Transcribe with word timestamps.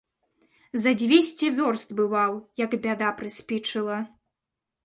За 0.85 0.93
дзвесце 1.01 1.51
вёрст 1.59 1.93
бываў, 1.99 2.33
як 2.65 2.71
бяда 2.87 3.13
прыспічыла. 3.21 3.97